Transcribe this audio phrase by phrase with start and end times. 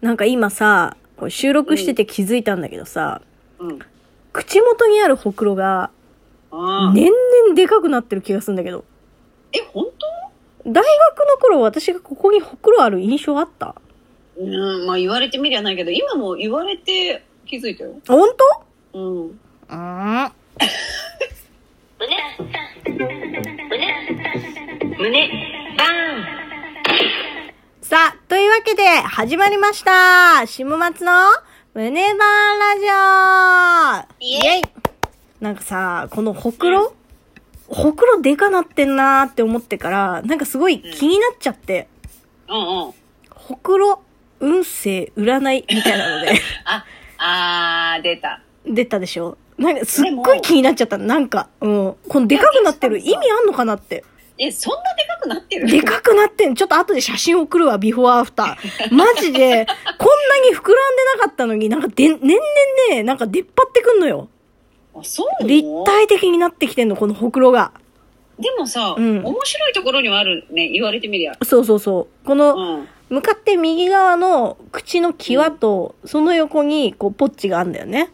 [0.00, 3.20] なんか今さ、これ収録してて気づいたんだけどさ、
[3.58, 3.78] うん。
[4.32, 5.90] 口元にあるほくろが
[6.50, 6.92] ああ。
[6.94, 8.84] 年々でかくなってる気がするんだけど。
[9.52, 9.86] え、本
[10.66, 10.82] 大学
[11.26, 13.74] の頃私がここにほくろある印象あった？
[14.36, 17.94] 当うん、まあ言われてみりゃないけど、今も言われて気づいたよ。
[18.06, 18.28] 本
[18.92, 18.98] 当？
[18.98, 19.26] うん。
[19.26, 20.32] うーん。
[29.20, 30.46] 始まりました。
[30.46, 31.12] 下松の
[31.74, 34.24] 胸バーラジオ。
[34.24, 34.62] イエイ。
[35.42, 36.94] なんかさ、このほくろ、
[37.68, 42.94] ほくろでかなってんなーって思ってから、なんかすごい気になっちゃって、ーンうんうん。
[43.28, 44.00] ほくろ、
[44.40, 46.40] 運勢、占いみたいなので。
[46.64, 46.86] あ、
[47.18, 48.40] あー、出た。
[48.64, 49.36] 出たでしょ？
[49.58, 50.96] なんかすっごい気になっちゃった。
[50.96, 51.96] のなんか、うん。
[52.08, 54.02] このでかくなってる意味あんのかなって。
[54.42, 55.66] え、そんなでかくなってる？
[55.66, 56.54] でかくなってん。
[56.54, 58.56] ちょっと後で写真送るわ、ビフォーアフター。
[58.94, 59.66] マジで、
[59.98, 62.38] こんなに膨らんでなかったのに、なんかで、年々
[62.90, 64.28] ね、なんか出っ張ってくんのよ。
[64.94, 65.46] あ、そう？
[65.46, 67.72] 立体的になってきてんの、このほくろが。
[68.38, 70.68] でもさ、うん面白いところにはあるね。
[70.70, 71.34] 言われてみりゃ。
[71.44, 72.26] そうそうそう。
[72.26, 72.88] この、うん。
[73.10, 78.10] 向かって右側の口の際と、その横に、こう、ポッチがあるんだよね。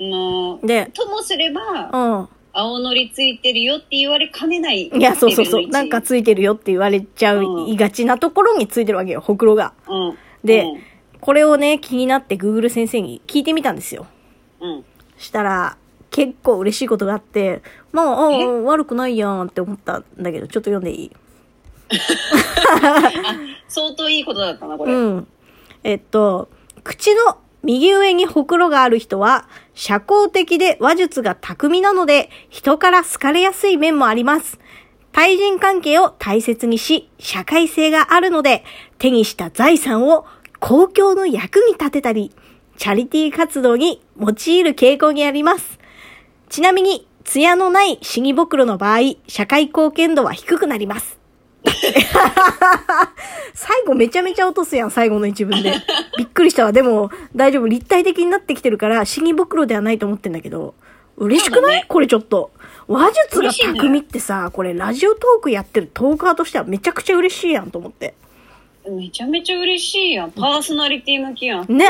[0.00, 2.28] ので、ともすれば、うん。
[2.52, 4.88] 青のりついてるよって言われかねない。
[4.88, 5.68] いや、そうそうそう。
[5.68, 9.72] なんかついてるよって言われちゃう、うんいがちなところについてるわけよ、ほくろが。
[9.88, 10.18] うん。
[10.44, 10.80] でうん。
[11.20, 14.06] これをね、気になって Google 先生に聞いてみたんですよ。
[14.60, 14.84] うん。
[15.16, 15.76] したら、
[16.10, 17.60] 結構嬉しいことがあって、
[17.92, 18.28] まあ、あ
[18.62, 21.10] 悪くないやんって思ったんだけど、ちょっと読んでいい？
[23.68, 24.92] 相当いいことだったな、これ。
[24.92, 25.28] うん。
[25.84, 26.48] えっと、
[26.84, 34.58] 口の右上にほくろがある人は、社交的で話術が巧みなので、人から好かれやすい面もあります。
[35.12, 38.64] 対人関係を大切にし、社会性があるので、
[38.98, 40.26] 手にした財産を
[40.58, 42.34] 公共の役に立てたり、
[42.76, 44.32] チャリティー活動に用い
[44.64, 45.78] る傾向にあります。
[46.48, 51.17] ちなみに、艶のない死にぼくろの場合、社会貢献度は低くなります。
[53.54, 55.74] 最後めちゃめちゃ落とすやん、最後の一文で。
[56.16, 56.72] びっくりしたわ。
[56.72, 57.66] でも、大丈夫。
[57.66, 60.74] 立体的になってきてるから、死にぼくろではないと思ってんだけど。
[61.16, 62.52] 嬉しくない、ねこれちょっと。
[62.86, 68.14] 話術が嬉しいね巧みってさ、これラジオトークやってるトーカーとしてはめちゃくちゃ嬉しいやんと思って。
[68.88, 70.30] めちゃめちゃ嬉しいやん。
[70.30, 71.76] パーソナリティ向きやん。
[71.76, 71.86] ね。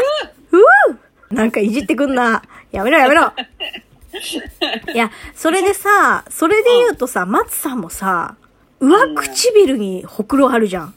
[0.50, 2.43] ううなんかいじってくんな。
[2.73, 3.33] やめろやめろ。
[4.95, 8.37] いや、それでさ、それで言うとさ、松さんもさ、
[8.81, 10.94] 上唇にほくろあるじゃん。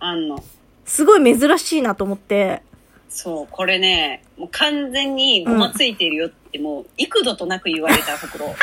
[0.00, 0.42] あんの。
[0.84, 2.62] すごい珍しいなと思って。
[3.08, 8.54] そう、これね、もう完全にごまついてるよって、もう幾度となく言われたほくろ。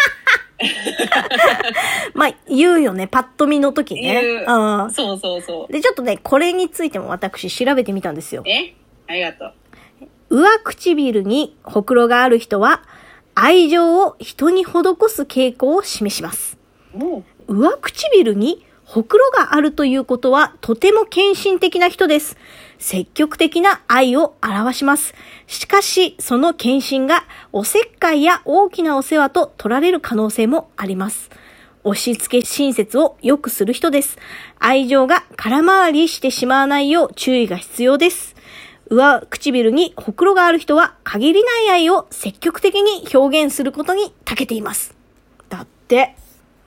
[2.13, 3.07] まあ、言うよね。
[3.07, 4.21] パッと見の時ね。
[4.21, 4.91] 言ううん。
[4.91, 5.73] そうそうそう。
[5.73, 8.43] で、ちょっとね、これについても私調べてみたんですよ。
[8.45, 8.73] え？
[9.07, 9.53] ありがとう。
[10.29, 12.83] 上唇にほくろがある人は、
[13.35, 14.69] 愛情を人に施
[15.09, 16.57] す傾向を示します。
[17.47, 22.37] 上唇にほくろがあるということは、とても献身的な人です。
[22.77, 25.15] 積極的な愛を表します。
[25.47, 31.29] しかし、その献身がおせっかいや大きなお世話と取られる可能性もあります。
[31.83, 34.17] 押し付け親切を良くする人です。
[34.59, 38.35] 愛情が空回りしてしまわないよう注意が必要です。
[38.89, 44.95] 上唇にほくろがある人は限りない愛を積極的に表現することに長けています。
[45.49, 46.15] だって、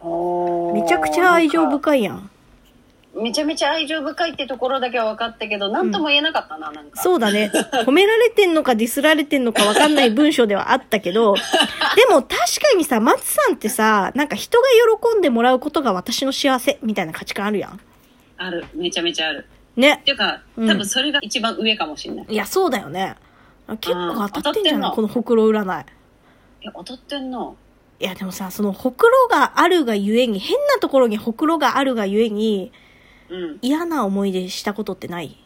[0.03, 2.31] めちゃくちゃ愛情深いやん。
[3.15, 7.03] めちゃめちゃ愛情深いってところだけは分かったけど、なんとも言えなかったな、なんか。
[7.03, 7.51] そうだね。
[7.85, 11.35] 褒められてんのかディスられてんのかわかんない文章ではあったけど、
[11.97, 12.37] でも確か
[12.77, 14.65] にさ、松さんってさ、なんか人が
[15.13, 17.81] 喜んでもらうことが私の幸せみたいな価値観あるやん。
[18.37, 18.65] ある。
[18.75, 19.47] めちゃめちゃある。
[19.75, 20.05] ねっ。
[20.05, 22.27] ていうか、うん多分それが一番上かもしんない。
[22.29, 23.17] いや、そうだよね。
[23.81, 24.93] 結構当たってんじゃない？
[24.93, 25.85] このほくろ占い。
[26.63, 27.51] いや、当たってんな。
[28.01, 32.71] いや、でもさ、そのほくろがあるがゆえに、変なところにほくろがあるがゆえに、
[33.29, 33.59] うん。
[33.61, 35.37] 嫌な思い出したことってない？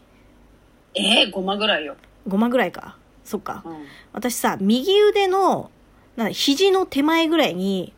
[0.95, 1.97] えー、5万ぐらいよ。
[2.29, 2.97] ?5 万ぐらいか。
[3.25, 3.63] そっか。
[3.65, 3.87] うん。
[4.13, 5.71] 私さ、右腕の、
[6.17, 7.93] な肘の手前ぐらいに、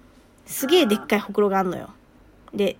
[0.47, 1.91] すげえでっかいほくろがあんのよ。
[2.55, 2.77] で、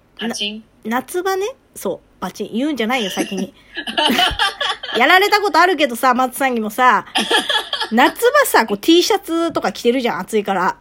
[0.85, 3.53] 夏場ね、そう、バチン、言うんじゃないよ、先に。
[4.97, 7.05] やられたことあるけどさ、松さんにもさ、
[7.91, 10.77] 夏場さ、こう T シャツとか着てるじゃん、暑いから。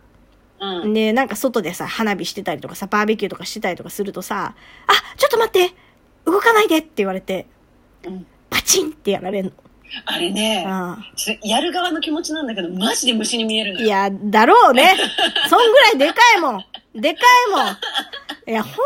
[0.84, 0.94] うん。
[0.94, 4.56] で、なんか外でさ、花火してたりとかさ、バーベキューとかしてたりとかするとさ、
[4.88, 5.76] あ、ちょっと待って
[6.26, 7.48] 動かないでって言われて、
[8.06, 8.26] うん。
[8.50, 9.52] パチンってやられんの。
[10.06, 13.86] あれね、あちょっとやる側の気持ちなんだけど、マジで虫に見えるのよ。
[13.86, 14.96] いや、だろうね。
[15.50, 16.66] そんぐらいでかいもん。
[16.96, 17.20] でか
[17.50, 17.78] いもん。
[18.48, 18.82] いや、ほんと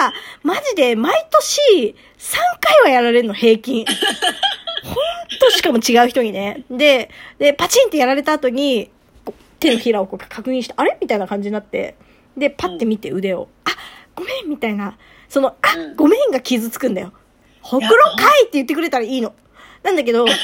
[0.00, 0.12] さ、
[0.42, 3.84] マジで毎年3回はやられるの、平均。
[4.84, 6.62] ほんとしかも違う人にね。
[6.70, 8.90] で、で、パチンってやられた後に、
[9.66, 10.96] 手のひらをこう確認して、あれ？
[11.00, 11.96] みたいな感じになって、
[12.36, 13.70] で、パッて見て腕を、あ、
[14.14, 14.96] ごめんみたいな、
[15.28, 17.12] その、あ、うんごめんが傷つくんだよ。
[17.62, 19.34] ほくろかいって言ってくれたらいいの。
[19.82, 20.38] なんだけど、みんな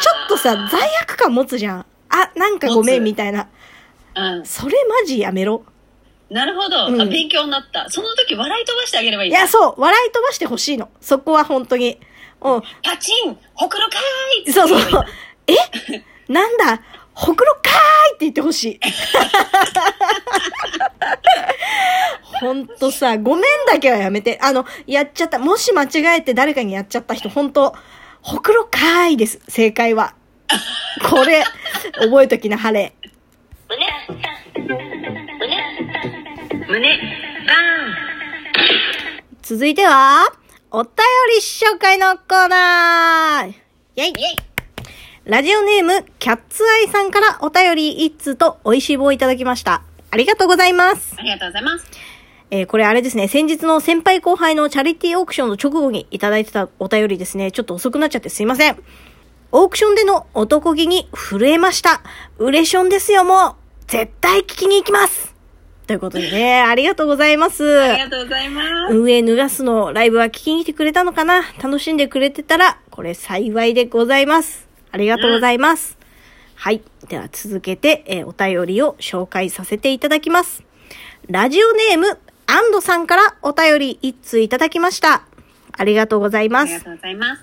[0.00, 1.86] ちょっとさ、罪悪感持つじゃん。
[2.08, 3.48] あ、なんかごめんみたいな。
[4.14, 4.46] うん。
[4.46, 5.64] それマジやめろ。
[6.30, 7.04] なるほど、うんあ。
[7.04, 7.88] 勉強になった。
[7.88, 9.30] その時笑い飛ばしてあげればいい。
[9.30, 10.88] いや、そう、笑い飛ばしてほしいの。
[11.00, 12.00] そこは本当に。
[12.40, 12.62] うん。
[12.82, 15.04] パチンほくろかーいそうそう。
[15.46, 15.54] え？
[16.32, 16.82] なんだ？
[17.16, 18.80] ほくろかーいって言ってほしい。
[22.40, 24.38] ほんとさ、ごめんだけはやめて。
[24.42, 25.38] あの、やっちゃった。
[25.38, 27.74] もし間違えて誰かにやっちゃった人、ほんと、
[28.20, 29.40] ほくろかーいです。
[29.48, 30.14] 正解は。
[31.08, 31.42] これ、
[31.98, 32.94] 覚えときな、晴れ。
[36.68, 36.88] 胸、
[37.46, 37.54] バ
[39.40, 40.30] 続いては、
[40.70, 40.92] お便
[41.34, 44.55] り紹介のコーナーイェイイェイ
[45.26, 49.82] ラジオネーム、キャッツアイさんからお便り一通と美味しい棒をいただきました。
[50.12, 51.16] ありがとうございます。
[51.18, 51.84] ありがとうございます。
[52.52, 57.50] えーこれあれですね、先日の先輩後輩のチャリティーオークションの直後にいただいてたお便りですね。
[57.50, 58.80] ちょっと遅くなっちゃってすいません。
[59.50, 62.02] オークションでの男気に震えました。
[62.38, 63.54] ウレションですよ、もう。
[63.88, 65.34] 絶対聞きに行きます。
[65.88, 67.80] ということでね、ありがとうございます。
[67.80, 68.94] ありがとうございます。
[68.94, 71.42] 運営脱がすのライブは聞きに来てくれたのかな？
[71.60, 74.65] 楽しんでくれてたら、これ幸いでございます。
[74.96, 75.98] ありがとうございます。
[76.54, 76.82] はい。
[77.10, 80.64] では続けて、えーお便りを紹介させていただきます。
[81.28, 85.26] ラジオネーム、アンドさんからお便り一通いただきました。
[85.72, 86.72] ありがとうございます。
[86.72, 87.42] ありがとうございます。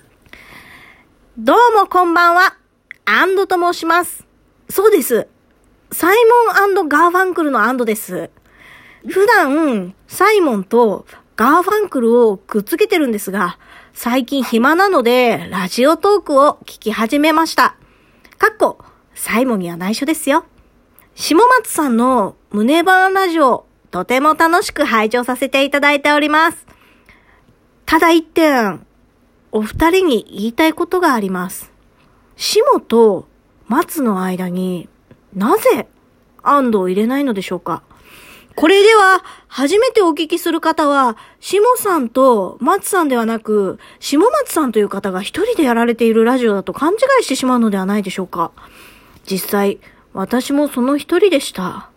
[1.37, 2.57] どうもこんばんは。
[3.05, 4.25] アンドと申します。
[4.67, 5.27] そうです。
[5.91, 6.17] サイ
[6.65, 8.31] モンガーファンクルのアンドです。
[9.07, 11.05] 普段、サイモンと
[11.35, 13.57] ガーファンクルをくっつけてるんですが、
[13.93, 17.75] 最近暇なので、ラジオトークを聞き始めました。
[18.37, 18.77] かっこ、
[19.15, 20.45] サイモンには内緒ですよ。
[21.15, 26.67] 下松さんの胸バーラジオ、とても楽しく拝聴させていただいております。
[27.85, 28.85] ただ一点、
[29.51, 31.71] お二人に言いたいことがあります。
[32.35, 33.27] 下と
[33.67, 34.87] 松の間に
[35.35, 35.87] なぜ
[36.43, 37.83] 安藤を入れないのでしょうか？
[38.55, 48.51] これでは、初めてお聞きする方は、下さんと松さんではなく、下松さんという方が一人でやられているラジオだと勘違いしてしまうのではないでしょうか
[49.25, 49.79] 実際、
[50.13, 51.89] 私もその一人でした。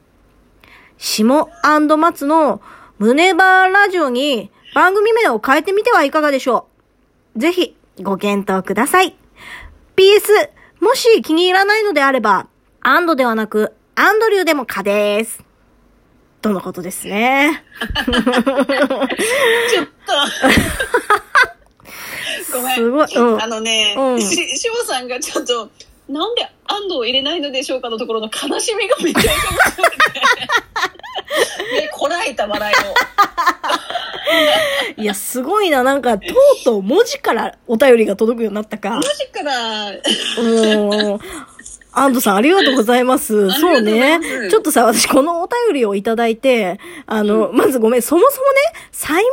[0.97, 1.47] 下
[1.97, 2.63] 松の
[2.99, 6.69] 胸バーラジオに番組名を変えてみてはいかがでしょ
[7.37, 9.15] うぜひ、ご検討ください。
[9.97, 10.51] PS、
[10.81, 12.49] もし気に入らないのであれば、
[12.81, 15.46] アンドではなく、アンドリューでも可です。
[16.47, 17.65] とのことですね。
[18.07, 20.13] ちょっと。
[22.57, 22.77] ごめん。
[22.77, 25.69] すごいうんあのね、うんし、しもさんがちょっと、
[26.09, 29.41] なんで安藤を入れないのでしょうかのところの悲しみがめっちゃ面
[29.73, 30.21] 白くて。
[31.83, 32.95] ね、こらえた笑いを。
[35.03, 35.83] いや、すごいな。
[35.83, 36.33] なんか、とう
[36.65, 39.03] とう文字からお便りが届くようになったかマ。
[39.03, 39.97] ジから、う
[42.01, 42.05] ん。
[42.05, 43.51] アンドさん、ありがとうございます。
[43.51, 44.21] そうね。
[44.51, 48.55] ちょっとさ、私、このお便りをいただいて、あの、まずごめん、そもそもね、
[48.93, 49.31] サイモ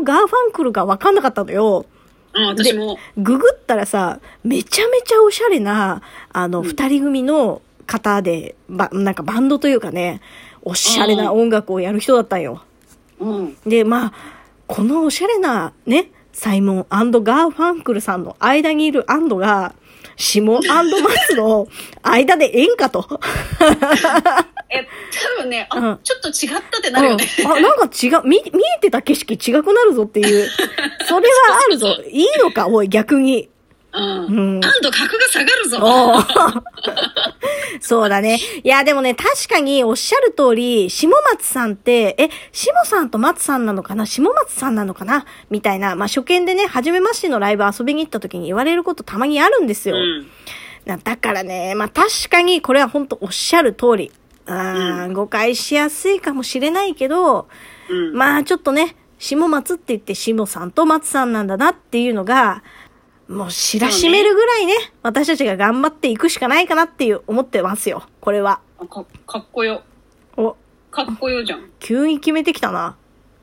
[0.00, 1.86] ンガーファンクルがわかんなかったのよ。
[2.34, 2.98] うん、私も。
[3.16, 6.02] ググったらさ、めちゃめちゃおしゃれな、
[6.32, 10.20] あの、二、人組の方で、ば、なんかバンドというかね、
[10.62, 12.62] おしゃれな音楽をやる人だったんよ。
[13.20, 13.56] うん。
[13.66, 14.12] で、まあ、
[14.66, 19.74] このおしゃれなね、サイモンガーファンクルさんの間にいるアンドが、
[20.18, 21.68] シモン松の
[22.02, 23.06] 間でええんかと。
[24.70, 24.86] え、
[25.38, 27.24] 多分ね、あ、うんちょっと違ったってなるよね。
[27.38, 30.48] うんあ、なんか違う、見、見えてた景色違くなるぞっていう。
[31.08, 31.88] それはあるぞ。
[32.10, 33.48] いいのか、おい、逆に。
[33.98, 34.56] うん。
[34.56, 35.78] うん安藤格が下がるぞ。
[37.80, 38.38] そうだね。
[38.62, 44.06] いや、でもね、確かにおっしゃる通り、下松さんって、え、下さんと松さんなのかな？
[44.06, 45.26] 下松さんなのかな？
[45.50, 49.96] みたいな、まあ、初見でね、初めましてのライブ遊びに行った時に言われることたまにあるんですよ。
[49.96, 50.26] うん。
[50.86, 54.12] なだからね、まあ、確かにこれは本当おっしゃる通り。
[54.46, 57.48] あー誤解しやすいかもしれないけど、
[57.90, 58.14] うん。
[58.14, 62.62] まあちょっとね、下松って言って下さんと松さんなんだなっていうのが、
[63.28, 68.02] もう知らしめるぐらいね、私たちが頑張っていくしかないかなっていう思ってますよ。
[68.20, 68.60] これは。
[68.78, 69.82] あかかっこよ。
[70.36, 70.56] お、
[70.90, 71.70] かっこよじゃん。
[71.78, 72.96] 急に決めてきたな。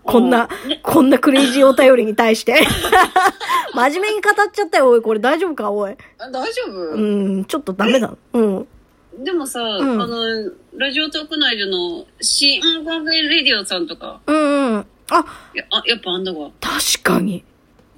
[0.03, 0.49] こんな
[0.83, 2.55] こんなクレイジーお便りに対して。
[3.73, 5.01] 真面目に語っちゃったよ、おい。
[5.01, 5.95] これ大丈夫か、おい。
[6.17, 6.99] あ大丈夫、う
[7.39, 8.15] ん、ちょっとダメだ。
[8.33, 8.67] うん。
[9.19, 14.85] でもさ、んあの、ラジオトーク内での、新ガーレディオさんとか、うんうん。
[15.09, 16.49] あ、やあやっぱあんだわ。
[16.59, 17.43] 確かに。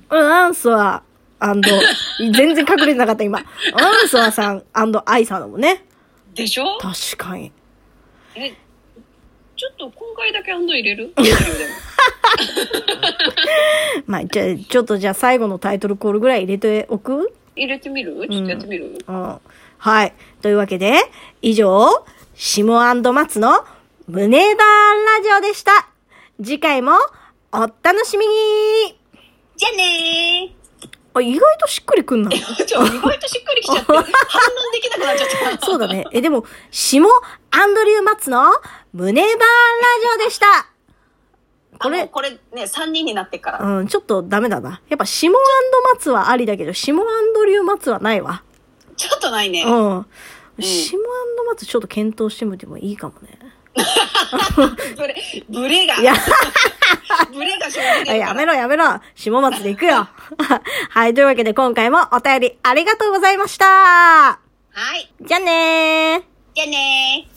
[0.10, 1.03] うん、アンスは、
[2.20, 3.39] 全然隠れてなかった今。
[3.39, 5.86] アンソワさんアイさんだもんね。
[6.34, 6.77] でしょ？
[6.79, 7.51] 確かに。
[8.36, 8.51] え、
[9.56, 11.13] ちょっと今回だけアンド入れる？
[14.06, 17.34] まあ、じゃあ、ちょっとじゃあ最後のタイトルコールぐらい入れておく？
[17.56, 18.27] 入れてみる？
[18.29, 19.39] ちょっとやってみる、うん。
[19.79, 20.13] はい。
[20.41, 20.94] というわけで、
[21.41, 23.65] 以上、シモ松の
[24.08, 25.88] 胸バーラジオでした。
[26.44, 26.91] 次回も
[27.51, 28.34] お楽しみに
[29.56, 30.53] じゃあね
[31.17, 32.29] あ、意外としっくりくんな。
[32.29, 34.05] ーちょ、意外としっくりきちゃって、 反論
[34.71, 35.65] できなくなっちゃった。
[35.65, 36.05] そうだね。
[36.12, 37.09] え、でも、シモ
[37.51, 38.51] アンドリュー松の
[38.93, 40.45] 胸バーラジオでした。
[41.79, 43.59] これこれ、、ね、3人になってっから。
[43.59, 44.81] うん、ちょっとダメだな。
[44.89, 45.38] やっぱ、シモ
[45.93, 48.43] 松はありだけど、シモアンドリュー松はないわ。
[48.95, 49.63] ちょっとないね。
[49.63, 50.05] うん。
[50.59, 51.03] シモ
[51.50, 53.38] 松ちょっと検討してみてもいいかもね。
[54.96, 55.15] ブレ、
[55.50, 55.96] ブレが。
[55.96, 56.13] いや、
[57.34, 58.17] ブレが生じてるから。
[58.17, 59.00] やめろやめろ。
[59.15, 60.07] 下松で行くよ。
[60.89, 63.65] はい、というわけで今回もお便りありがとうございました。
[63.65, 64.39] は
[64.96, 65.12] い。
[65.22, 66.24] じゃあねー。
[66.55, 67.36] じゃあねー。